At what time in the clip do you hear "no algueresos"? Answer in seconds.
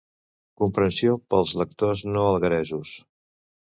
2.15-2.99